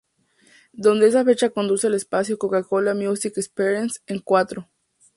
Desde 0.73 1.09
esa 1.09 1.23
fecha 1.23 1.51
conduce 1.51 1.85
el 1.85 1.93
espacio 1.93 2.39
"Coca 2.39 2.63
Cola 2.63 2.95
Music 2.95 3.33
Experience" 3.37 3.99
en 4.07 4.17
Cuatro. 4.17 4.67